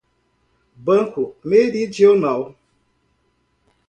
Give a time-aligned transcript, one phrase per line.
[0.77, 2.57] Banco Meridional